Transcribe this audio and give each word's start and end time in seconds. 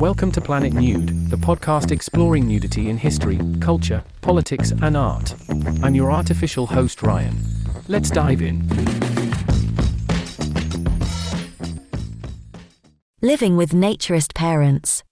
Welcome 0.00 0.32
to 0.32 0.40
Planet 0.40 0.72
Nude, 0.72 1.28
the 1.28 1.36
podcast 1.36 1.90
exploring 1.90 2.48
nudity 2.48 2.88
in 2.88 2.96
history, 2.96 3.38
culture, 3.60 4.02
politics, 4.22 4.70
and 4.70 4.96
art. 4.96 5.34
I'm 5.82 5.94
your 5.94 6.10
artificial 6.10 6.66
host, 6.66 7.02
Ryan. 7.02 7.36
Let's 7.86 8.08
dive 8.08 8.40
in. 8.40 8.66
Living 13.20 13.58
with 13.58 13.72
naturist 13.72 14.34
parents. 14.34 15.04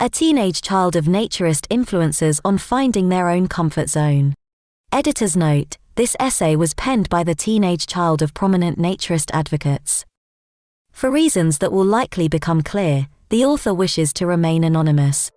A 0.00 0.08
teenage 0.08 0.62
child 0.62 0.96
of 0.96 1.04
naturist 1.04 1.66
influences 1.68 2.40
on 2.46 2.56
finding 2.56 3.10
their 3.10 3.28
own 3.28 3.46
comfort 3.46 3.90
zone. 3.90 4.32
Editor's 4.90 5.36
note 5.36 5.76
this 5.96 6.16
essay 6.18 6.56
was 6.56 6.72
penned 6.72 7.10
by 7.10 7.22
the 7.22 7.34
teenage 7.34 7.86
child 7.86 8.22
of 8.22 8.32
prominent 8.32 8.78
naturist 8.78 9.30
advocates. 9.34 10.06
For 10.92 11.10
reasons 11.10 11.58
that 11.58 11.72
will 11.72 11.84
likely 11.84 12.26
become 12.26 12.62
clear, 12.62 13.08
the 13.30 13.44
author 13.44 13.74
wishes 13.74 14.12
to 14.14 14.26
remain 14.26 14.64
anonymous. 14.64 15.30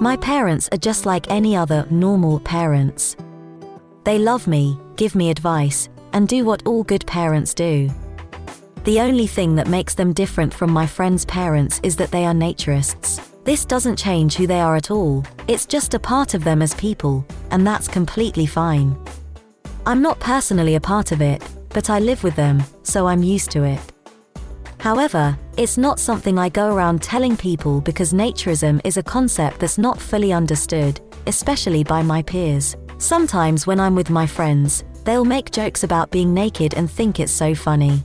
My 0.00 0.16
parents 0.16 0.68
are 0.72 0.78
just 0.78 1.04
like 1.04 1.30
any 1.30 1.56
other 1.56 1.86
normal 1.90 2.40
parents. 2.40 3.16
They 4.04 4.18
love 4.18 4.46
me, 4.46 4.78
give 4.96 5.14
me 5.14 5.30
advice, 5.30 5.88
and 6.12 6.26
do 6.26 6.44
what 6.44 6.66
all 6.66 6.84
good 6.84 7.06
parents 7.06 7.52
do. 7.52 7.90
The 8.84 9.00
only 9.00 9.26
thing 9.26 9.54
that 9.56 9.68
makes 9.68 9.94
them 9.94 10.12
different 10.12 10.54
from 10.54 10.70
my 10.70 10.86
friends' 10.86 11.24
parents 11.26 11.80
is 11.82 11.96
that 11.96 12.10
they 12.10 12.24
are 12.24 12.32
naturists. 12.32 13.20
This 13.44 13.64
doesn't 13.64 13.96
change 13.96 14.36
who 14.36 14.46
they 14.46 14.60
are 14.60 14.76
at 14.76 14.90
all, 14.90 15.24
it's 15.48 15.66
just 15.66 15.94
a 15.94 15.98
part 15.98 16.34
of 16.34 16.44
them 16.44 16.62
as 16.62 16.74
people, 16.74 17.26
and 17.50 17.66
that's 17.66 17.88
completely 17.88 18.46
fine. 18.46 18.96
I'm 19.84 20.00
not 20.00 20.20
personally 20.20 20.76
a 20.76 20.80
part 20.80 21.12
of 21.12 21.20
it, 21.20 21.42
but 21.70 21.90
I 21.90 21.98
live 21.98 22.22
with 22.22 22.36
them, 22.36 22.62
so 22.82 23.06
I'm 23.06 23.22
used 23.22 23.50
to 23.50 23.64
it. 23.64 23.80
However, 24.78 25.36
it's 25.56 25.76
not 25.76 25.98
something 25.98 26.38
I 26.38 26.48
go 26.48 26.72
around 26.72 27.02
telling 27.02 27.36
people 27.36 27.80
because 27.80 28.12
naturism 28.12 28.80
is 28.84 28.96
a 28.96 29.02
concept 29.02 29.58
that's 29.58 29.78
not 29.78 30.00
fully 30.00 30.32
understood, 30.32 31.00
especially 31.26 31.82
by 31.82 32.02
my 32.02 32.22
peers. 32.22 32.76
Sometimes 32.98 33.66
when 33.66 33.80
I'm 33.80 33.94
with 33.94 34.10
my 34.10 34.26
friends, 34.26 34.84
they'll 35.04 35.24
make 35.24 35.50
jokes 35.50 35.82
about 35.82 36.10
being 36.10 36.32
naked 36.32 36.74
and 36.74 36.90
think 36.90 37.18
it's 37.18 37.32
so 37.32 37.54
funny. 37.54 38.02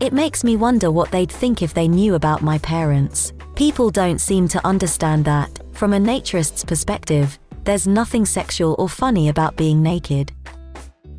It 0.00 0.12
makes 0.12 0.44
me 0.44 0.56
wonder 0.56 0.90
what 0.90 1.10
they'd 1.10 1.32
think 1.32 1.62
if 1.62 1.74
they 1.74 1.88
knew 1.88 2.14
about 2.14 2.42
my 2.42 2.58
parents. 2.58 3.32
People 3.56 3.90
don't 3.90 4.20
seem 4.20 4.46
to 4.48 4.64
understand 4.66 5.24
that, 5.24 5.58
from 5.72 5.92
a 5.92 6.00
naturist's 6.00 6.64
perspective, 6.64 7.38
there's 7.64 7.86
nothing 7.86 8.24
sexual 8.24 8.76
or 8.78 8.88
funny 8.88 9.28
about 9.28 9.56
being 9.56 9.82
naked. 9.82 10.32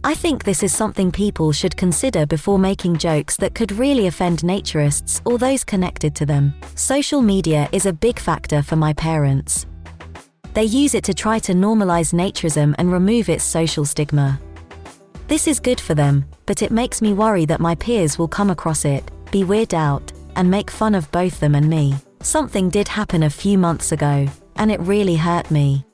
I 0.01 0.15
think 0.15 0.45
this 0.45 0.63
is 0.63 0.73
something 0.73 1.11
people 1.11 1.51
should 1.51 1.75
consider 1.75 2.25
before 2.25 2.57
making 2.57 2.97
jokes 2.97 3.35
that 3.37 3.53
could 3.53 3.73
really 3.73 4.07
offend 4.07 4.39
naturists 4.39 5.21
or 5.25 5.37
those 5.37 5.65
connected 5.65 6.15
to 6.15 6.25
them. 6.25 6.53
Social 6.75 7.21
media 7.21 7.67
is 7.73 7.85
a 7.85 7.91
big 7.91 8.17
factor 8.17 8.61
for 8.61 8.77
my 8.77 8.93
parents. 8.93 9.65
They 10.53 10.63
use 10.63 10.95
it 10.95 11.03
to 11.03 11.13
try 11.13 11.37
to 11.39 11.53
normalize 11.53 12.13
naturism 12.13 12.75
and 12.77 12.93
remove 12.93 13.27
its 13.27 13.43
social 13.43 13.83
stigma. 13.83 14.39
This 15.27 15.47
is 15.47 15.59
good 15.59 15.81
for 15.81 15.95
them, 15.95 16.25
but 16.45 16.61
it 16.61 16.71
makes 16.71 17.01
me 17.01 17.11
worry 17.11 17.45
that 17.45 17.59
my 17.59 17.75
peers 17.75 18.17
will 18.17 18.27
come 18.29 18.49
across 18.49 18.85
it, 18.85 19.03
be 19.31 19.43
weirded 19.43 19.73
out, 19.73 20.13
and 20.37 20.49
make 20.49 20.71
fun 20.71 20.95
of 20.95 21.11
both 21.11 21.41
them 21.41 21.55
and 21.55 21.69
me. 21.69 21.93
Something 22.21 22.69
did 22.69 22.87
happen 22.87 23.23
a 23.23 23.29
few 23.29 23.57
months 23.57 23.91
ago, 23.91 24.27
and 24.55 24.71
it 24.71 24.79
really 24.79 25.17
hurt 25.17 25.51
me. 25.51 25.85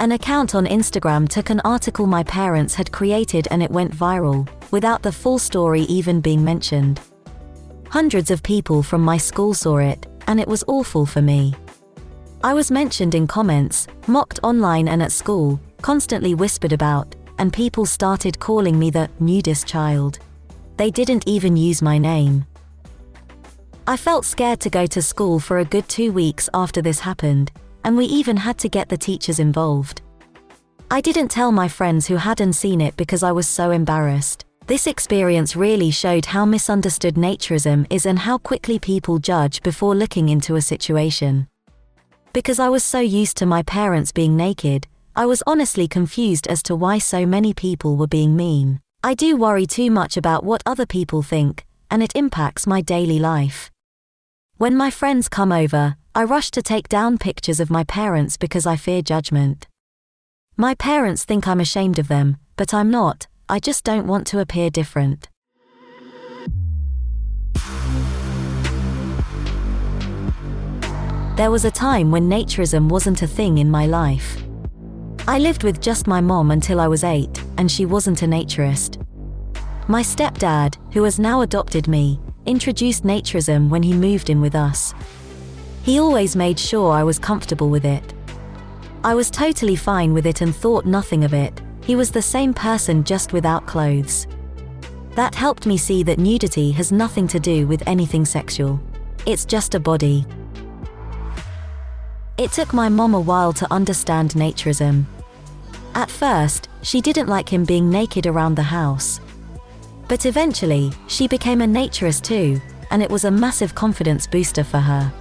An 0.00 0.12
account 0.12 0.54
on 0.54 0.64
Instagram 0.66 1.28
took 1.28 1.50
an 1.50 1.60
article 1.64 2.06
my 2.06 2.22
parents 2.22 2.72
had 2.72 2.92
created 2.92 3.48
and 3.50 3.60
it 3.60 3.70
went 3.70 3.92
viral, 3.92 4.48
without 4.70 5.02
the 5.02 5.10
full 5.10 5.40
story 5.40 5.80
even 5.82 6.20
being 6.20 6.44
mentioned. 6.44 7.00
Hundreds 7.90 8.30
of 8.30 8.40
people 8.44 8.80
from 8.80 9.00
my 9.00 9.16
school 9.16 9.54
saw 9.54 9.78
it, 9.78 10.06
and 10.28 10.38
it 10.38 10.46
was 10.46 10.62
awful 10.68 11.04
for 11.04 11.20
me. 11.20 11.52
I 12.44 12.54
was 12.54 12.70
mentioned 12.70 13.16
in 13.16 13.26
comments, 13.26 13.88
mocked 14.06 14.38
online 14.44 14.86
and 14.86 15.02
at 15.02 15.10
school, 15.10 15.58
constantly 15.82 16.34
whispered 16.34 16.72
about, 16.72 17.16
and 17.38 17.52
people 17.52 17.84
started 17.84 18.38
calling 18.38 18.78
me 18.78 18.90
the 18.90 19.10
nudist 19.18 19.66
child. 19.66 20.20
They 20.76 20.92
didn't 20.92 21.26
even 21.26 21.56
use 21.56 21.82
my 21.82 21.98
name. 21.98 22.46
I 23.88 23.96
felt 23.96 24.24
scared 24.24 24.60
to 24.60 24.70
go 24.70 24.86
to 24.86 25.02
school 25.02 25.40
for 25.40 25.58
a 25.58 25.64
good 25.64 25.88
two 25.88 26.12
weeks 26.12 26.48
after 26.54 26.80
this 26.80 27.00
happened, 27.00 27.50
and 27.88 27.96
we 27.96 28.04
even 28.04 28.36
had 28.36 28.58
to 28.58 28.68
get 28.68 28.86
the 28.90 28.98
teachers 28.98 29.38
involved. 29.38 30.02
I 30.90 31.00
didn't 31.00 31.30
tell 31.30 31.50
my 31.50 31.68
friends 31.68 32.06
who 32.06 32.16
hadn't 32.16 32.52
seen 32.52 32.82
it 32.82 32.94
because 32.98 33.22
I 33.22 33.32
was 33.32 33.48
so 33.48 33.70
embarrassed. 33.70 34.44
This 34.66 34.86
experience 34.86 35.56
really 35.56 35.90
showed 35.90 36.26
how 36.26 36.44
misunderstood 36.44 37.14
naturism 37.14 37.86
is 37.88 38.04
and 38.04 38.18
how 38.18 38.36
quickly 38.36 38.78
people 38.78 39.18
judge 39.18 39.62
before 39.62 39.94
looking 39.94 40.28
into 40.28 40.56
a 40.56 40.60
situation. 40.60 41.48
Because 42.34 42.58
I 42.58 42.68
was 42.68 42.84
so 42.84 43.00
used 43.00 43.38
to 43.38 43.46
my 43.46 43.62
parents 43.62 44.12
being 44.12 44.36
naked, 44.36 44.86
I 45.16 45.24
was 45.24 45.42
honestly 45.46 45.88
confused 45.88 46.46
as 46.46 46.62
to 46.64 46.76
why 46.76 46.98
so 46.98 47.24
many 47.24 47.54
people 47.54 47.96
were 47.96 48.06
being 48.06 48.36
mean. 48.36 48.80
I 49.02 49.14
do 49.14 49.34
worry 49.34 49.64
too 49.64 49.90
much 49.90 50.18
about 50.18 50.44
what 50.44 50.62
other 50.66 50.84
people 50.84 51.22
think, 51.22 51.64
and 51.90 52.02
it 52.02 52.14
impacts 52.14 52.66
my 52.66 52.82
daily 52.82 53.18
life. 53.18 53.70
When 54.58 54.76
my 54.76 54.90
friends 54.90 55.28
come 55.28 55.52
over, 55.52 55.94
I 56.16 56.24
rush 56.24 56.50
to 56.50 56.62
take 56.62 56.88
down 56.88 57.16
pictures 57.16 57.60
of 57.60 57.70
my 57.70 57.84
parents 57.84 58.36
because 58.36 58.66
I 58.66 58.74
fear 58.74 59.02
judgment. 59.02 59.68
My 60.56 60.74
parents 60.74 61.24
think 61.24 61.46
I'm 61.46 61.60
ashamed 61.60 62.00
of 62.00 62.08
them, 62.08 62.38
but 62.56 62.74
I'm 62.74 62.90
not, 62.90 63.28
I 63.48 63.60
just 63.60 63.84
don't 63.84 64.08
want 64.08 64.26
to 64.26 64.40
appear 64.40 64.68
different. 64.68 65.28
There 71.36 71.52
was 71.52 71.64
a 71.64 71.70
time 71.70 72.10
when 72.10 72.28
naturism 72.28 72.88
wasn't 72.88 73.22
a 73.22 73.28
thing 73.28 73.58
in 73.58 73.70
my 73.70 73.86
life. 73.86 74.38
I 75.28 75.38
lived 75.38 75.62
with 75.62 75.80
just 75.80 76.08
my 76.08 76.20
mom 76.20 76.50
until 76.50 76.80
I 76.80 76.88
was 76.88 77.04
eight, 77.04 77.44
and 77.58 77.70
she 77.70 77.86
wasn't 77.86 78.22
a 78.22 78.26
naturist. 78.26 79.00
My 79.86 80.02
stepdad, 80.02 80.74
who 80.92 81.04
has 81.04 81.20
now 81.20 81.42
adopted 81.42 81.86
me, 81.86 82.18
introduced 82.48 83.04
naturism 83.04 83.68
when 83.68 83.82
he 83.82 83.92
moved 83.92 84.30
in 84.30 84.40
with 84.40 84.54
us. 84.54 84.94
He 85.82 86.00
always 86.00 86.34
made 86.34 86.58
sure 86.58 86.92
I 86.92 87.04
was 87.04 87.18
comfortable 87.18 87.68
with 87.68 87.84
it. 87.84 88.14
I 89.04 89.14
was 89.14 89.30
totally 89.30 89.76
fine 89.76 90.14
with 90.14 90.26
it 90.26 90.40
and 90.40 90.56
thought 90.56 90.86
nothing 90.86 91.24
of 91.24 91.34
it, 91.34 91.60
he 91.84 91.94
was 91.94 92.10
the 92.10 92.22
same 92.22 92.54
person 92.54 93.04
just 93.04 93.34
without 93.34 93.66
clothes. 93.66 94.26
That 95.14 95.34
helped 95.34 95.66
me 95.66 95.76
see 95.76 96.02
that 96.04 96.18
nudity 96.18 96.70
has 96.72 96.90
nothing 96.90 97.28
to 97.28 97.38
do 97.38 97.66
with 97.66 97.86
anything 97.86 98.24
sexual. 98.24 98.80
It's 99.26 99.44
just 99.44 99.74
a 99.74 99.80
body. 99.80 100.24
It 102.38 102.52
took 102.52 102.72
my 102.72 102.88
mom 102.88 103.12
a 103.12 103.20
while 103.20 103.52
to 103.54 103.70
understand 103.70 104.30
naturism. 104.30 105.04
At 105.94 106.10
first, 106.10 106.68
she 106.82 107.00
didn't 107.02 107.28
like 107.28 107.50
him 107.50 107.64
being 107.64 107.90
naked 107.90 108.26
around 108.26 108.54
the 108.54 108.62
house. 108.62 109.20
But 110.08 110.24
eventually, 110.24 110.90
she 111.06 111.28
became 111.28 111.60
a 111.60 111.66
naturist 111.66 112.22
too, 112.22 112.60
and 112.90 113.02
it 113.02 113.10
was 113.10 113.24
a 113.24 113.30
massive 113.30 113.74
confidence 113.74 114.26
booster 114.26 114.64
for 114.64 114.78
her. 114.78 115.12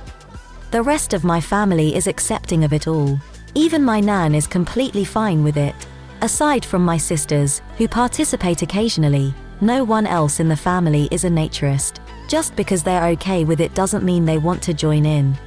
The 0.71 0.81
rest 0.81 1.13
of 1.13 1.23
my 1.23 1.41
family 1.41 1.95
is 1.95 2.07
accepting 2.07 2.63
of 2.63 2.73
it 2.73 2.87
all. 2.87 3.19
Even 3.53 3.83
my 3.83 3.99
nan 3.99 4.33
is 4.33 4.47
completely 4.47 5.03
fine 5.03 5.43
with 5.43 5.57
it. 5.57 5.75
Aside 6.21 6.65
from 6.65 6.83
my 6.83 6.97
sisters, 6.97 7.61
who 7.77 7.87
participate 7.87 8.61
occasionally, 8.61 9.33
no 9.61 9.83
one 9.83 10.07
else 10.07 10.39
in 10.39 10.47
the 10.47 10.55
family 10.55 11.07
is 11.11 11.25
a 11.25 11.29
naturist. 11.29 11.99
Just 12.27 12.55
because 12.55 12.83
they're 12.83 13.07
okay 13.07 13.43
with 13.43 13.61
it 13.61 13.73
doesn't 13.73 14.03
mean 14.03 14.25
they 14.25 14.37
want 14.37 14.61
to 14.63 14.73
join 14.73 15.05
in. 15.05 15.37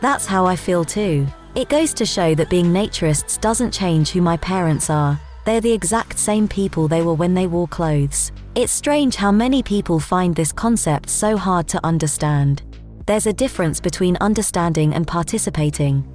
That's 0.00 0.26
how 0.26 0.46
I 0.46 0.56
feel 0.56 0.84
too. 0.84 1.26
It 1.54 1.68
goes 1.68 1.94
to 1.94 2.06
show 2.06 2.34
that 2.34 2.50
being 2.50 2.72
naturists 2.72 3.40
doesn't 3.40 3.72
change 3.72 4.10
who 4.10 4.20
my 4.20 4.36
parents 4.38 4.90
are, 4.90 5.20
they're 5.44 5.60
the 5.60 5.72
exact 5.72 6.18
same 6.18 6.46
people 6.46 6.88
they 6.88 7.02
were 7.02 7.14
when 7.14 7.34
they 7.34 7.46
wore 7.46 7.68
clothes. 7.68 8.32
It's 8.54 8.72
strange 8.72 9.16
how 9.16 9.32
many 9.32 9.62
people 9.62 9.98
find 9.98 10.34
this 10.34 10.52
concept 10.52 11.08
so 11.08 11.36
hard 11.36 11.68
to 11.68 11.84
understand. 11.84 12.62
There's 13.06 13.26
a 13.26 13.32
difference 13.32 13.80
between 13.80 14.16
understanding 14.20 14.94
and 14.94 15.06
participating. 15.06 16.06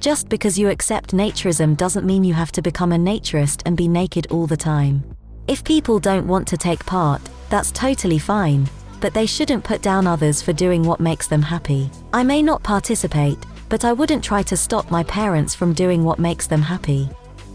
Just 0.00 0.28
because 0.28 0.58
you 0.58 0.70
accept 0.70 1.12
naturism 1.12 1.76
doesn't 1.76 2.06
mean 2.06 2.24
you 2.24 2.32
have 2.32 2.52
to 2.52 2.62
become 2.62 2.92
a 2.92 2.96
naturist 2.96 3.62
and 3.66 3.76
be 3.76 3.86
naked 3.86 4.26
all 4.30 4.46
the 4.46 4.56
time. 4.56 5.04
If 5.46 5.62
people 5.64 5.98
don't 5.98 6.26
want 6.26 6.48
to 6.48 6.56
take 6.56 6.86
part, 6.86 7.20
that's 7.50 7.72
totally 7.72 8.18
fine, 8.18 8.68
but 9.00 9.12
they 9.12 9.26
shouldn't 9.26 9.64
put 9.64 9.82
down 9.82 10.06
others 10.06 10.40
for 10.40 10.52
doing 10.52 10.82
what 10.82 11.00
makes 11.00 11.26
them 11.26 11.42
happy. 11.42 11.90
I 12.12 12.22
may 12.22 12.40
not 12.40 12.62
participate, 12.62 13.38
but 13.68 13.84
I 13.84 13.92
wouldn't 13.92 14.24
try 14.24 14.42
to 14.44 14.56
stop 14.56 14.90
my 14.90 15.02
parents 15.04 15.54
from 15.54 15.74
doing 15.74 16.04
what 16.04 16.18
makes 16.18 16.46
them 16.46 16.62
happy. 16.62 17.10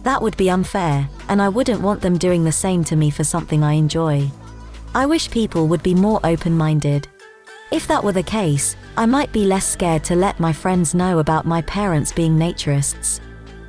That 0.06 0.22
would 0.22 0.38
be 0.38 0.52
unfair, 0.52 1.10
and 1.30 1.42
I 1.42 1.50
wouldn't 1.50 1.82
want 1.82 2.00
them 2.00 2.20
doing 2.20 2.44
the 2.44 2.52
same 2.52 2.84
to 2.84 2.96
me 2.96 3.10
for 3.10 3.24
something 3.24 3.64
I 3.64 3.74
enjoy. 3.74 4.30
I 4.94 5.08
wish 5.08 5.32
people 5.32 5.68
would 5.68 5.82
be 5.82 5.96
more 5.96 6.20
open 6.24 6.56
minded. 6.56 7.08
If 7.72 7.88
that 7.88 8.04
were 8.04 8.12
the 8.12 8.22
case, 8.22 8.76
I 8.96 9.08
might 9.08 9.32
be 9.32 9.46
less 9.46 9.68
scared 9.68 10.04
to 10.04 10.16
let 10.16 10.40
my 10.40 10.54
friends 10.54 10.94
know 10.94 11.18
about 11.18 11.48
my 11.48 11.64
parents 11.64 12.12
being 12.12 12.38
naturists. 12.38 13.20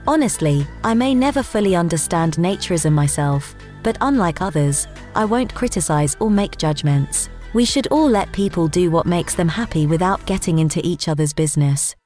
Honestly, 0.06 0.66
I 0.84 0.92
may 0.92 1.14
never 1.14 1.42
fully 1.42 1.74
understand 1.74 2.34
naturism 2.34 2.92
myself, 2.92 3.56
but 3.82 3.96
unlike 4.02 4.42
others, 4.42 4.86
I 5.14 5.24
won't 5.24 5.54
criticize 5.54 6.18
or 6.20 6.30
make 6.30 6.58
judgments. 6.58 7.30
We 7.54 7.64
should 7.64 7.86
all 7.86 8.10
let 8.10 8.30
people 8.32 8.68
do 8.68 8.90
what 8.90 9.06
makes 9.06 9.34
them 9.34 9.48
happy 9.48 9.86
without 9.86 10.26
getting 10.26 10.58
into 10.58 10.82
each 10.84 11.08
other's 11.08 11.32
business. 11.32 11.96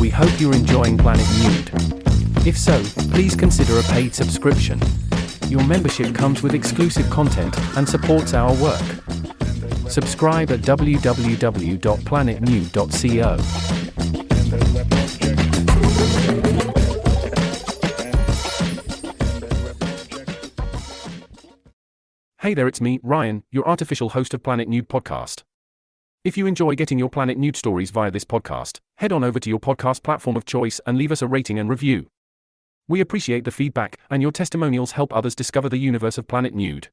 We 0.00 0.10
hope 0.10 0.40
you're 0.40 0.54
enjoying 0.54 0.96
Planet 0.96 1.26
Nude. 1.42 1.70
If 2.46 2.56
so, 2.56 2.80
please 3.10 3.34
consider 3.34 3.76
a 3.78 3.82
paid 3.82 4.14
subscription. 4.14 4.80
Your 5.48 5.64
membership 5.64 6.14
comes 6.14 6.40
with 6.42 6.54
exclusive 6.54 7.10
content 7.10 7.58
and 7.76 7.88
supports 7.88 8.32
our 8.32 8.54
work. 8.62 8.80
Subscribe 9.88 10.52
at 10.52 10.60
www.planetnude.co. 10.60 13.38
Hey 22.40 22.54
there, 22.54 22.68
it's 22.68 22.80
me, 22.80 23.00
Ryan, 23.02 23.42
your 23.50 23.68
artificial 23.68 24.10
host 24.10 24.32
of 24.32 24.44
Planet 24.44 24.68
Nude 24.68 24.88
podcast. 24.88 25.42
If 26.28 26.36
you 26.36 26.46
enjoy 26.46 26.74
getting 26.74 26.98
your 26.98 27.08
Planet 27.08 27.38
Nude 27.38 27.56
stories 27.56 27.90
via 27.90 28.10
this 28.10 28.26
podcast, 28.26 28.80
head 28.98 29.12
on 29.12 29.24
over 29.24 29.40
to 29.40 29.48
your 29.48 29.58
podcast 29.58 30.02
platform 30.02 30.36
of 30.36 30.44
choice 30.44 30.78
and 30.84 30.98
leave 30.98 31.10
us 31.10 31.22
a 31.22 31.26
rating 31.26 31.58
and 31.58 31.70
review. 31.70 32.08
We 32.86 33.00
appreciate 33.00 33.44
the 33.44 33.50
feedback, 33.50 33.98
and 34.10 34.20
your 34.20 34.30
testimonials 34.30 34.92
help 34.92 35.10
others 35.16 35.34
discover 35.34 35.70
the 35.70 35.78
universe 35.78 36.18
of 36.18 36.28
Planet 36.28 36.54
Nude. 36.54 36.90